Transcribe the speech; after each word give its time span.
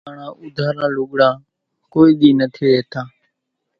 ڪڇي 0.03 0.07
ماڻۿان 0.07 0.31
اُوڌڙان 0.41 0.91
لوڳڙان 0.95 1.33
ڪونئين 1.91 2.17
ۮي 2.21 2.29
نٿي 2.39 2.61
ليتان 2.73 3.07